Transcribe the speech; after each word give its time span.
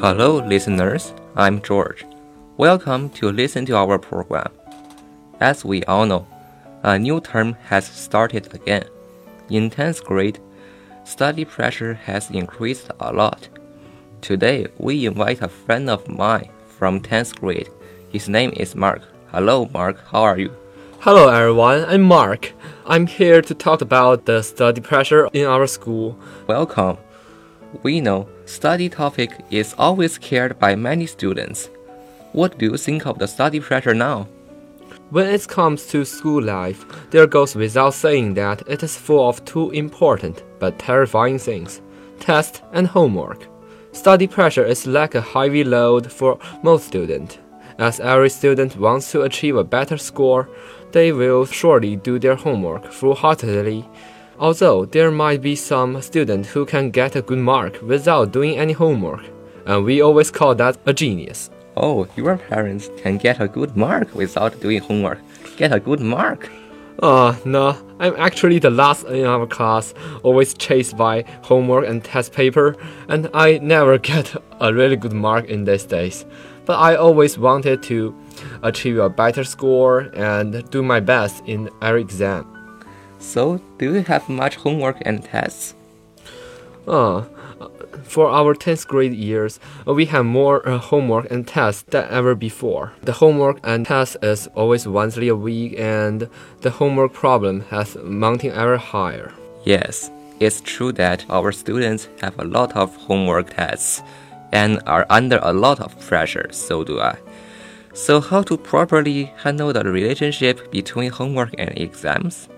Hello, 0.00 0.38
listeners. 0.38 1.12
I'm 1.36 1.60
George. 1.60 2.06
Welcome 2.56 3.10
to 3.10 3.30
listen 3.30 3.66
to 3.66 3.76
our 3.76 3.98
program. 3.98 4.50
As 5.40 5.62
we 5.62 5.84
all 5.84 6.06
know, 6.06 6.26
a 6.82 6.98
new 6.98 7.20
term 7.20 7.52
has 7.68 7.84
started 7.84 8.54
again. 8.54 8.86
In 9.50 9.68
10th 9.68 10.02
grade, 10.04 10.40
study 11.04 11.44
pressure 11.44 11.92
has 11.92 12.30
increased 12.30 12.90
a 12.98 13.12
lot. 13.12 13.50
Today, 14.22 14.68
we 14.78 15.04
invite 15.04 15.42
a 15.42 15.48
friend 15.48 15.90
of 15.90 16.08
mine 16.08 16.48
from 16.78 17.02
10th 17.02 17.38
grade. 17.38 17.68
His 18.08 18.26
name 18.26 18.54
is 18.56 18.74
Mark. 18.74 19.02
Hello, 19.32 19.68
Mark. 19.74 20.02
How 20.06 20.22
are 20.22 20.38
you? 20.38 20.56
Hello, 21.00 21.28
everyone. 21.28 21.84
I'm 21.84 22.00
Mark. 22.04 22.54
I'm 22.86 23.06
here 23.06 23.42
to 23.42 23.54
talk 23.54 23.82
about 23.82 24.24
the 24.24 24.40
study 24.40 24.80
pressure 24.80 25.28
in 25.34 25.44
our 25.44 25.66
school. 25.66 26.18
Welcome. 26.46 26.96
We 27.82 28.00
know 28.00 28.28
study 28.50 28.88
topic 28.88 29.30
is 29.50 29.74
always 29.78 30.18
cared 30.18 30.58
by 30.58 30.74
many 30.74 31.06
students. 31.06 31.70
What 32.32 32.58
do 32.58 32.66
you 32.66 32.76
think 32.76 33.06
of 33.06 33.18
the 33.18 33.28
study 33.28 33.60
pressure 33.60 33.94
now? 33.94 34.26
When 35.10 35.26
it 35.26 35.46
comes 35.46 35.86
to 35.86 36.04
school 36.04 36.42
life, 36.42 36.84
there 37.10 37.26
goes 37.26 37.54
without 37.54 37.94
saying 37.94 38.34
that 38.34 38.62
it 38.66 38.82
is 38.82 38.96
full 38.96 39.28
of 39.28 39.44
two 39.44 39.70
important 39.70 40.42
but 40.58 40.78
terrifying 40.78 41.38
things 41.38 41.80
test 42.18 42.62
and 42.72 42.86
homework. 42.86 43.46
Study 43.92 44.26
pressure 44.26 44.64
is 44.64 44.86
like 44.86 45.14
a 45.14 45.20
heavy 45.20 45.64
load 45.64 46.12
for 46.12 46.38
most 46.62 46.86
students. 46.86 47.38
As 47.78 47.98
every 47.98 48.28
student 48.28 48.76
wants 48.76 49.10
to 49.12 49.22
achieve 49.22 49.56
a 49.56 49.64
better 49.64 49.96
score, 49.96 50.50
they 50.92 51.12
will 51.12 51.46
surely 51.46 51.96
do 51.96 52.18
their 52.18 52.36
homework 52.36 52.92
full-heartedly. 52.92 53.88
Although 54.40 54.86
there 54.86 55.10
might 55.10 55.42
be 55.42 55.54
some 55.54 56.00
student 56.00 56.46
who 56.46 56.64
can 56.64 56.90
get 56.90 57.14
a 57.14 57.20
good 57.20 57.40
mark 57.40 57.78
without 57.82 58.32
doing 58.32 58.56
any 58.56 58.72
homework, 58.72 59.20
and 59.66 59.84
we 59.84 60.00
always 60.00 60.30
call 60.30 60.54
that 60.54 60.78
a 60.86 60.94
genius. 60.94 61.50
Oh, 61.76 62.08
your 62.16 62.38
parents 62.38 62.88
can 63.02 63.18
get 63.18 63.38
a 63.38 63.46
good 63.46 63.76
mark 63.76 64.14
without 64.14 64.58
doing 64.62 64.80
homework. 64.80 65.18
Get 65.58 65.74
a 65.74 65.78
good 65.78 66.00
mark. 66.00 66.48
Uh, 67.02 67.36
no, 67.44 67.76
I'm 67.98 68.16
actually 68.16 68.58
the 68.58 68.70
last 68.70 69.04
in 69.08 69.26
our 69.26 69.46
class, 69.46 69.92
always 70.22 70.54
chased 70.54 70.96
by 70.96 71.24
homework 71.42 71.86
and 71.86 72.02
test 72.02 72.32
paper, 72.32 72.76
and 73.10 73.28
I 73.34 73.58
never 73.58 73.98
get 74.12 74.34
a 74.58 74.72
really 74.72 74.96
good 74.96 75.12
mark 75.12 75.50
in 75.50 75.64
these 75.64 75.84
days. 75.84 76.24
But 76.64 76.78
I 76.78 76.96
always 76.96 77.36
wanted 77.36 77.82
to 77.84 78.16
achieve 78.62 78.96
a 79.00 79.10
better 79.10 79.44
score 79.44 80.10
and 80.14 80.68
do 80.70 80.82
my 80.82 81.00
best 81.00 81.42
in 81.44 81.68
every 81.82 82.00
exam. 82.00 82.59
So, 83.20 83.60
do 83.78 83.94
you 83.94 84.02
have 84.02 84.28
much 84.28 84.56
homework 84.56 84.96
and 85.02 85.22
tests? 85.22 85.74
Uh, 86.88 87.24
for 88.02 88.28
our 88.30 88.54
10th 88.54 88.86
grade 88.88 89.14
years, 89.14 89.60
uh, 89.86 89.94
we 89.94 90.06
have 90.06 90.24
more 90.24 90.66
uh, 90.66 90.78
homework 90.78 91.30
and 91.30 91.46
tests 91.46 91.82
than 91.82 92.08
ever 92.10 92.34
before. 92.34 92.92
The 93.02 93.12
homework 93.12 93.60
and 93.62 93.86
tests 93.86 94.16
is 94.22 94.48
always 94.54 94.88
once 94.88 95.16
a 95.18 95.36
week, 95.36 95.78
and 95.78 96.28
the 96.62 96.70
homework 96.70 97.12
problem 97.12 97.60
has 97.70 97.96
mounting 98.02 98.52
ever 98.52 98.78
higher. 98.78 99.32
Yes, 99.64 100.10
it's 100.40 100.62
true 100.62 100.90
that 100.92 101.24
our 101.28 101.52
students 101.52 102.08
have 102.22 102.38
a 102.38 102.44
lot 102.44 102.74
of 102.74 102.96
homework 102.96 103.54
tests 103.54 104.02
and 104.52 104.80
are 104.86 105.06
under 105.10 105.38
a 105.42 105.52
lot 105.52 105.78
of 105.80 105.98
pressure, 106.00 106.48
so 106.50 106.82
do 106.82 107.00
I. 107.00 107.16
So, 107.92 108.20
how 108.20 108.42
to 108.42 108.56
properly 108.56 109.32
handle 109.36 109.72
the 109.72 109.84
relationship 109.84 110.70
between 110.70 111.10
homework 111.10 111.54
and 111.58 111.76
exams? 111.76 112.48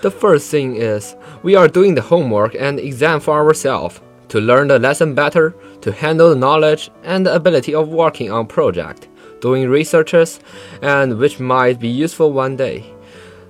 The 0.00 0.10
first 0.12 0.50
thing 0.50 0.76
is 0.76 1.16
we 1.42 1.56
are 1.56 1.66
doing 1.66 1.94
the 1.94 2.02
homework 2.02 2.54
and 2.54 2.78
exam 2.78 3.18
for 3.18 3.34
ourselves 3.34 4.00
to 4.28 4.40
learn 4.40 4.68
the 4.68 4.78
lesson 4.78 5.14
better, 5.14 5.54
to 5.80 5.90
handle 5.90 6.28
the 6.28 6.36
knowledge 6.36 6.90
and 7.02 7.26
the 7.26 7.34
ability 7.34 7.74
of 7.74 7.88
working 7.88 8.30
on 8.30 8.46
project, 8.46 9.08
doing 9.40 9.68
researches, 9.68 10.38
and 10.82 11.18
which 11.18 11.40
might 11.40 11.80
be 11.80 11.88
useful 11.88 12.32
one 12.32 12.56
day. 12.56 12.84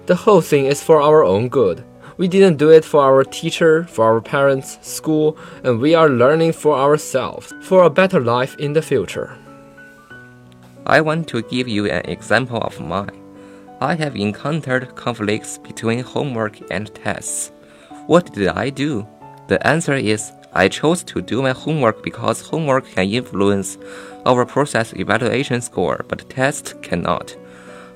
The 0.06 0.14
whole 0.14 0.40
thing 0.40 0.66
is 0.66 0.82
for 0.82 1.02
our 1.02 1.24
own 1.24 1.48
good. 1.48 1.84
We 2.16 2.28
didn't 2.28 2.56
do 2.56 2.70
it 2.70 2.84
for 2.84 3.02
our 3.02 3.24
teacher, 3.24 3.84
for 3.84 4.06
our 4.06 4.20
parents, 4.20 4.78
school, 4.80 5.36
and 5.62 5.78
we 5.78 5.94
are 5.94 6.08
learning 6.08 6.52
for 6.52 6.76
ourselves, 6.76 7.52
for 7.62 7.82
a 7.82 7.90
better 7.90 8.20
life 8.20 8.56
in 8.56 8.72
the 8.72 8.82
future. 8.82 9.36
I 10.86 11.00
want 11.00 11.28
to 11.28 11.42
give 11.42 11.68
you 11.68 11.86
an 11.90 12.08
example 12.08 12.58
of 12.58 12.80
mine. 12.80 13.27
I 13.80 13.94
have 13.94 14.16
encountered 14.16 14.96
conflicts 14.96 15.58
between 15.58 16.00
homework 16.00 16.58
and 16.70 16.92
tests. 16.96 17.52
What 18.06 18.32
did 18.32 18.48
I 18.48 18.70
do? 18.70 19.06
The 19.46 19.64
answer 19.64 19.94
is 19.94 20.32
I 20.52 20.68
chose 20.68 21.04
to 21.04 21.22
do 21.22 21.42
my 21.42 21.52
homework 21.52 22.02
because 22.02 22.40
homework 22.40 22.90
can 22.90 23.08
influence 23.08 23.78
our 24.26 24.44
process 24.44 24.92
evaluation 24.94 25.60
score, 25.60 26.04
but 26.08 26.28
test 26.28 26.82
cannot. 26.82 27.36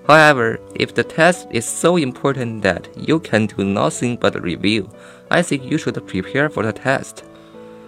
However, 0.06 0.60
if 0.76 0.94
the 0.94 1.02
test 1.02 1.48
is 1.50 1.64
so 1.64 1.96
important 1.96 2.62
that 2.62 2.88
you 2.96 3.18
can 3.18 3.46
do 3.46 3.64
nothing 3.64 4.16
but 4.16 4.40
review, 4.40 4.88
I 5.30 5.42
think 5.42 5.64
you 5.64 5.78
should 5.78 6.06
prepare 6.06 6.48
for 6.48 6.62
the 6.62 6.72
test. 6.72 7.24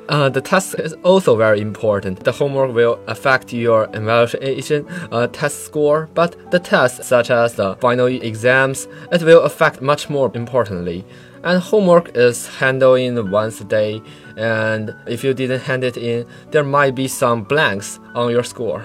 Uh, 0.09 0.29
the 0.29 0.41
test 0.41 0.75
is 0.79 0.93
also 1.03 1.35
very 1.35 1.61
important. 1.61 2.23
The 2.25 2.33
homework 2.33 2.75
will 2.75 3.01
affect 3.07 3.53
your 3.53 3.89
evaluation 3.95 4.87
uh, 5.11 5.29
test 5.29 5.65
score, 5.65 6.11
but 6.15 6.51
the 6.51 6.59
tests, 6.59 7.07
such 7.07 7.31
as 7.31 7.55
the 7.55 7.77
final 7.77 8.07
exams, 8.07 8.87
it 9.11 9.23
will 9.23 9.43
affect 9.43 9.81
much 9.81 10.11
more 10.11 10.31
importantly. 10.35 11.05
And 11.43 11.63
homework 11.63 12.17
is 12.17 12.47
handled 12.47 13.01
in 13.01 13.31
once 13.31 13.61
a 13.61 13.65
day, 13.65 14.03
and 14.37 14.95
if 15.07 15.25
you 15.25 15.33
didn't 15.33 15.61
hand 15.61 15.85
it 15.85 15.97
in, 15.97 16.27
there 16.51 16.65
might 16.65 16.95
be 16.95 17.09
some 17.09 17.43
blanks 17.43 17.99
on 18.15 18.31
your 18.31 18.45
score. 18.45 18.85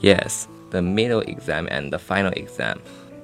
Yes, 0.00 0.48
the 0.70 0.82
middle 0.82 1.20
exam 1.20 1.68
and 1.70 1.92
the 1.92 1.98
final 1.98 2.32
exam. 2.32 2.80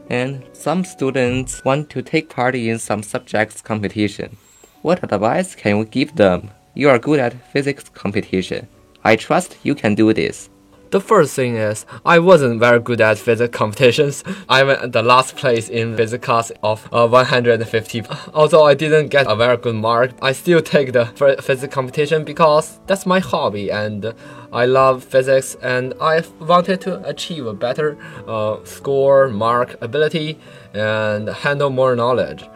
And 0.09 0.45
some 0.53 0.85
students 0.85 1.65
want 1.65 1.91
to 1.91 2.03
take 2.03 2.31
part 2.31 2.55
in 2.55 2.79
some 2.79 3.03
subjects 3.03 3.61
competition. 3.61 4.37
What 4.83 5.03
advice 5.03 5.57
can 5.57 5.79
we 5.79 5.85
give 5.85 6.15
them? 6.15 6.51
You 6.75 6.89
are 6.91 6.99
good 6.99 7.19
at 7.19 7.35
physics 7.53 7.89
competition. 7.89 8.69
I 9.05 9.17
trust 9.17 9.57
you 9.63 9.75
can 9.75 9.95
do 9.95 10.13
this. 10.13 10.51
The 10.91 11.01
first 11.01 11.35
thing 11.35 11.57
is, 11.57 11.85
I 12.07 12.19
wasn't 12.19 12.61
very 12.61 12.81
good 12.81 13.03
at 13.03 13.19
physics 13.19 13.55
competitions. 13.55 14.25
I 14.49 14.63
went 14.63 14.93
the 14.93 15.03
last 15.03 15.37
place 15.37 15.69
in 15.69 15.97
physics 15.97 16.25
class 16.25 16.51
of 16.63 16.89
uh, 16.91 17.07
150. 17.07 18.05
Although 18.33 18.65
I 18.65 18.73
didn't 18.73 19.09
get 19.09 19.27
a 19.31 19.37
very 19.37 19.59
good 19.59 19.75
mark, 19.75 20.13
I 20.23 20.33
still 20.33 20.63
take 20.63 20.93
the 20.93 21.05
physics 21.43 21.75
competition 21.75 22.25
because 22.25 22.81
that's 22.87 23.05
my 23.05 23.19
hobby 23.19 23.71
and 23.71 24.15
I 24.51 24.65
love 24.65 25.05
physics 25.05 25.57
and 25.63 25.93
I 26.01 26.23
wanted 26.41 26.81
to 26.83 27.07
achieve 27.07 27.47
a 27.47 27.53
better 27.53 27.99
uh, 28.27 28.65
score, 28.65 29.29
mark, 29.29 29.77
ability, 29.83 30.39
and 30.73 31.29
handle 31.29 31.69
more 31.69 31.97
knowledge 31.97 32.49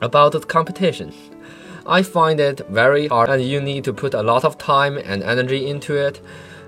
about 0.00 0.32
the 0.32 0.40
competition. 0.40 1.12
I 1.86 2.02
find 2.02 2.38
it 2.38 2.60
very 2.68 3.08
hard 3.08 3.28
and 3.28 3.42
you 3.42 3.60
need 3.60 3.82
to 3.84 3.92
put 3.92 4.14
a 4.14 4.22
lot 4.22 4.44
of 4.44 4.56
time 4.56 4.96
and 4.98 5.22
energy 5.22 5.68
into 5.68 5.96
it. 5.96 6.20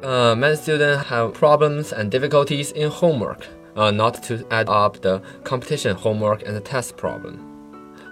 Uh, 0.02 0.34
many 0.34 0.56
students 0.56 1.06
have 1.08 1.34
problems 1.34 1.92
and 1.92 2.10
difficulties 2.10 2.72
in 2.72 2.90
homework, 2.90 3.46
uh, 3.76 3.92
not 3.92 4.22
to 4.24 4.44
add 4.50 4.68
up 4.68 5.00
the 5.02 5.22
competition 5.44 5.96
homework 5.96 6.42
and 6.42 6.56
the 6.56 6.60
test 6.60 6.96
problem. 6.96 7.38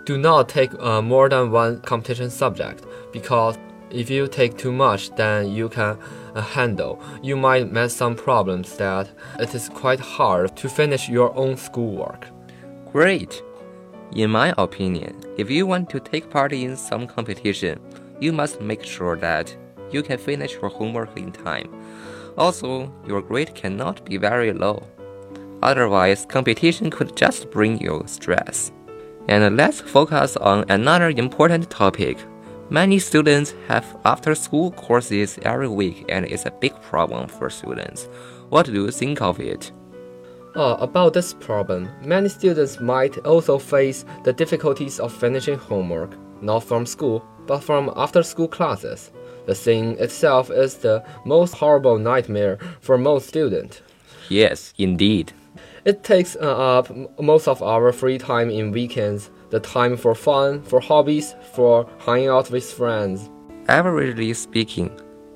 Do 0.05 0.17
not 0.17 0.49
take 0.49 0.73
uh, 0.79 1.03
more 1.03 1.29
than 1.29 1.51
one 1.51 1.81
competition 1.81 2.31
subject 2.31 2.85
because 3.13 3.59
if 3.91 4.09
you 4.09 4.29
take 4.29 4.57
too 4.57 4.73
much 4.73 5.11
than 5.17 5.51
you 5.51 5.69
can 5.69 5.99
uh, 6.35 6.41
handle, 6.41 7.03
you 7.21 7.37
might 7.37 7.73
miss 7.73 7.95
some 7.95 8.15
problems 8.15 8.77
that 8.77 9.11
it 9.41 9.55
is 9.55 9.69
quite 9.69 10.01
hard 10.01 10.57
to 10.57 10.69
finish 10.69 11.09
your 11.09 11.37
own 11.37 11.57
schoolwork. 11.57 12.27
Great! 12.93 13.43
In 14.15 14.31
my 14.31 14.53
opinion, 14.59 15.19
if 15.39 15.51
you 15.51 15.67
want 15.67 15.89
to 15.89 15.99
take 15.99 16.29
part 16.29 16.53
in 16.53 16.77
some 16.77 17.07
competition, 17.07 17.81
you 18.21 18.31
must 18.31 18.61
make 18.61 18.85
sure 18.85 19.17
that 19.17 19.57
you 19.91 20.03
can 20.03 20.19
finish 20.19 20.53
your 20.53 20.69
homework 20.69 21.17
in 21.17 21.33
time. 21.33 21.71
Also, 22.37 22.93
your 23.07 23.23
grade 23.23 23.55
cannot 23.55 24.05
be 24.05 24.19
very 24.19 24.53
low. 24.53 24.87
Otherwise, 25.63 26.27
competition 26.27 26.91
could 26.91 27.17
just 27.17 27.51
bring 27.51 27.81
you 27.81 28.03
stress. 28.05 28.71
And 29.29 29.57
let's 29.57 29.81
focus 29.81 30.37
on 30.37 30.67
another 30.69 31.09
important 31.09 31.71
topic. 31.71 32.19
Many 32.69 32.99
students 32.99 33.55
have 33.69 33.97
after 34.05 34.35
school 34.35 34.73
courses 34.73 35.39
every 35.43 35.69
week, 35.69 36.05
and 36.11 36.27
it's 36.27 36.45
a 36.45 36.51
big 36.51 36.79
problem 36.83 37.29
for 37.29 37.49
students. 37.49 38.09
What 38.51 38.67
do 38.67 38.73
you 38.73 38.91
think 38.91 39.23
of 39.23 39.41
it? 39.41 39.73
Uh, 40.55 40.77
about 40.81 41.15
this 41.15 41.33
problem, 41.33 41.89
many 42.05 42.29
students 42.29 42.79
might 42.79 43.17
also 43.25 43.59
face 43.59 44.05
the 44.25 44.33
difficulties 44.35 45.01
of 45.01 45.11
finishing 45.11 45.57
homework, 45.57 46.15
not 46.43 46.63
from 46.63 46.85
school, 46.85 47.25
but 47.47 47.61
from 47.61 47.91
after 47.97 48.23
school 48.23 48.49
classes. 48.49 49.11
The 49.47 49.55
thing 49.55 49.99
itself 49.99 50.51
is 50.51 50.77
the 50.77 51.03
most 51.25 51.55
horrible 51.55 51.99
nightmare 51.99 52.59
for 52.81 52.99
most 52.99 53.29
students. 53.29 53.81
Yes, 54.29 54.75
indeed. 54.77 55.33
It 55.87 56.05
takes 56.05 56.37
uh, 56.37 56.79
up 56.79 56.91
most 57.19 57.49
of 57.49 57.63
our 57.63 57.91
free 57.91 58.19
time 58.19 58.51
in 58.51 58.73
weekends, 58.73 59.31
the 59.51 59.59
time 59.59 59.97
for 59.97 60.15
fun, 60.15 60.63
for 60.63 60.81
hobbies, 60.81 61.35
for 61.55 61.89
hanging 61.99 62.29
out 62.29 62.51
with 62.51 62.71
friends. 62.71 63.31
Averagely 63.69 64.37
speaking, 64.37 64.91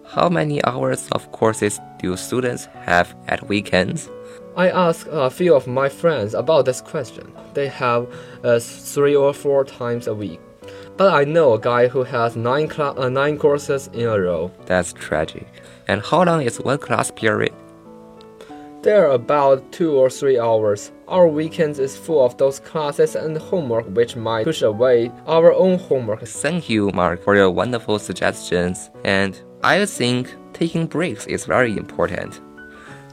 How 0.09 0.29
many 0.29 0.65
hours 0.65 1.09
of 1.13 1.31
courses 1.33 1.81
do 1.99 2.17
students 2.17 2.67
have 2.85 3.15
at 3.27 3.49
weekends? 3.49 4.09
I 4.57 4.71
asked 4.71 5.09
a 5.11 5.29
few 5.29 5.55
of 5.55 5.67
my 5.67 5.89
friends 5.89 6.33
about 6.33 6.65
this 6.65 6.81
question. 6.81 7.33
They 7.55 7.67
have 7.69 8.07
uh, 8.45 8.59
three 8.61 9.17
or 9.17 9.35
four 9.35 9.65
times 9.65 10.07
a 10.07 10.15
week. 10.15 10.41
But 10.97 11.13
I 11.13 11.25
know 11.25 11.55
a 11.55 11.61
guy 11.61 11.89
who 11.89 12.05
has 12.05 12.37
nine, 12.37 12.71
uh, 12.79 13.09
nine 13.09 13.37
courses 13.37 13.89
in 13.93 14.07
a 14.07 14.19
row. 14.19 14.51
That's 14.65 14.93
tragic. 14.93 15.47
And 15.89 16.01
how 16.03 16.25
long 16.25 16.43
is 16.43 16.61
one 16.61 16.79
class 16.79 17.11
period? 17.11 17.53
They're 18.83 19.11
about 19.11 19.73
two 19.73 19.97
or 19.97 20.09
three 20.09 20.39
hours. 20.39 20.93
Our 21.09 21.27
weekends 21.27 21.81
is 21.81 21.97
full 21.97 22.25
of 22.25 22.37
those 22.37 22.61
classes 22.61 23.17
and 23.17 23.37
homework 23.37 23.87
which 23.87 24.15
might 24.15 24.45
push 24.45 24.63
away 24.63 25.11
our 25.27 25.53
own 25.53 25.79
homework. 25.79 26.23
Thank 26.23 26.71
you, 26.71 26.93
Mark, 26.95 27.25
for 27.25 27.35
your 27.35 27.51
wonderful 27.51 27.99
suggestions. 27.99 28.89
And 29.05 29.41
I 29.67 29.85
think 29.85 30.33
taking 30.53 30.87
breaks 30.87 31.27
is 31.27 31.45
very 31.45 31.77
important. 31.77 32.41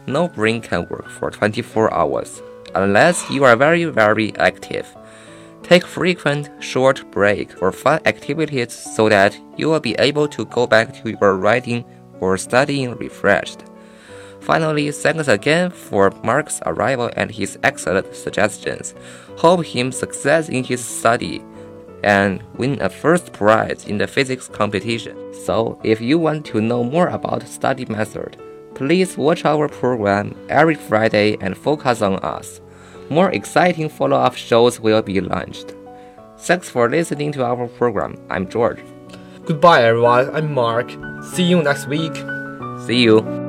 No 0.05 0.27
brain 0.27 0.61
can 0.61 0.85
work 0.87 1.09
for 1.09 1.31
24 1.31 1.91
hours 1.91 2.43
unless 2.75 3.27
you 3.31 3.43
are 3.43 3.55
very, 3.55 3.85
very 3.85 4.35
active. 4.35 4.85
Take 5.63 5.83
frequent 5.83 6.51
short 6.59 7.09
break 7.09 7.51
for 7.53 7.71
fun 7.71 8.01
activities 8.05 8.71
so 8.71 9.09
that 9.09 9.35
you 9.57 9.67
will 9.67 9.79
be 9.79 9.95
able 9.97 10.27
to 10.27 10.45
go 10.45 10.67
back 10.67 10.93
to 11.01 11.17
your 11.19 11.37
writing 11.37 11.83
or 12.19 12.37
studying 12.37 12.95
refreshed. 12.97 13.63
Finally, 14.39 14.91
thanks 14.91 15.27
again 15.27 15.71
for 15.71 16.11
Mark's 16.23 16.61
arrival 16.67 17.09
and 17.17 17.31
his 17.31 17.57
excellent 17.63 18.13
suggestions. 18.15 18.93
Hope 19.37 19.65
him 19.65 19.91
success 19.91 20.49
in 20.49 20.63
his 20.63 20.85
study 20.85 21.41
and 22.03 22.43
win 22.55 22.81
a 22.81 22.89
first 22.89 23.33
prize 23.33 23.85
in 23.85 23.97
the 23.97 24.07
physics 24.07 24.47
competition. 24.47 25.17
So, 25.45 25.79
if 25.83 26.01
you 26.01 26.19
want 26.19 26.45
to 26.47 26.61
know 26.61 26.83
more 26.83 27.07
about 27.07 27.47
study 27.47 27.85
method, 27.85 28.37
please 28.75 29.17
watch 29.17 29.45
our 29.45 29.67
program 29.67 30.35
every 30.49 30.75
Friday 30.75 31.37
and 31.41 31.57
focus 31.57 32.01
on 32.01 32.15
us. 32.19 32.61
More 33.09 33.31
exciting 33.31 33.89
follow-up 33.89 34.35
shows 34.35 34.79
will 34.79 35.01
be 35.01 35.21
launched. 35.21 35.75
Thanks 36.39 36.69
for 36.69 36.89
listening 36.89 37.31
to 37.33 37.45
our 37.45 37.67
program. 37.67 38.17
I'm 38.29 38.49
George. 38.49 38.79
Goodbye, 39.45 39.83
everyone. 39.83 40.33
I'm 40.33 40.53
Mark. 40.53 40.91
See 41.33 41.43
you 41.43 41.61
next 41.61 41.87
week. 41.87 42.15
See 42.85 43.03
you. 43.03 43.42